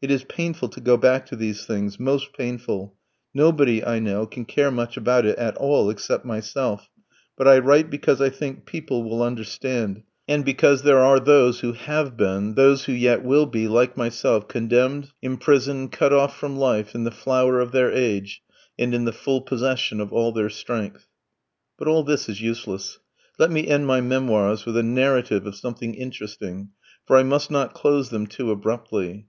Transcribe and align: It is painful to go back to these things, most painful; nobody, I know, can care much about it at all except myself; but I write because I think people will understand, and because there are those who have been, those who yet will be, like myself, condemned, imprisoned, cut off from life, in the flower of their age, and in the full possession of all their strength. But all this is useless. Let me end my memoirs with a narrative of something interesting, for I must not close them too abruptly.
It 0.00 0.10
is 0.10 0.24
painful 0.24 0.70
to 0.70 0.80
go 0.80 0.96
back 0.96 1.26
to 1.26 1.36
these 1.36 1.66
things, 1.66 2.00
most 2.00 2.32
painful; 2.32 2.94
nobody, 3.34 3.84
I 3.84 3.98
know, 3.98 4.24
can 4.26 4.46
care 4.46 4.70
much 4.70 4.96
about 4.96 5.26
it 5.26 5.36
at 5.38 5.54
all 5.58 5.90
except 5.90 6.24
myself; 6.24 6.88
but 7.36 7.46
I 7.46 7.58
write 7.58 7.90
because 7.90 8.18
I 8.18 8.30
think 8.30 8.64
people 8.64 9.04
will 9.04 9.22
understand, 9.22 10.02
and 10.26 10.46
because 10.46 10.80
there 10.80 11.00
are 11.00 11.20
those 11.20 11.60
who 11.60 11.74
have 11.74 12.16
been, 12.16 12.54
those 12.54 12.86
who 12.86 12.92
yet 12.94 13.22
will 13.22 13.44
be, 13.44 13.68
like 13.68 13.98
myself, 13.98 14.48
condemned, 14.48 15.10
imprisoned, 15.20 15.92
cut 15.92 16.10
off 16.10 16.34
from 16.38 16.56
life, 16.56 16.94
in 16.94 17.04
the 17.04 17.10
flower 17.10 17.60
of 17.60 17.72
their 17.72 17.92
age, 17.92 18.42
and 18.78 18.94
in 18.94 19.04
the 19.04 19.12
full 19.12 19.42
possession 19.42 20.00
of 20.00 20.10
all 20.10 20.32
their 20.32 20.48
strength. 20.48 21.06
But 21.76 21.86
all 21.86 22.02
this 22.02 22.30
is 22.30 22.40
useless. 22.40 22.98
Let 23.38 23.50
me 23.50 23.68
end 23.68 23.86
my 23.86 24.00
memoirs 24.00 24.64
with 24.64 24.78
a 24.78 24.82
narrative 24.82 25.46
of 25.46 25.54
something 25.54 25.92
interesting, 25.94 26.70
for 27.06 27.18
I 27.18 27.24
must 27.24 27.50
not 27.50 27.74
close 27.74 28.08
them 28.08 28.26
too 28.26 28.50
abruptly. 28.50 29.26